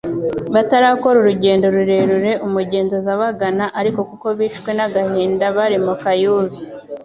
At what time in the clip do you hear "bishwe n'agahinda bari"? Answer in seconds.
4.39-5.77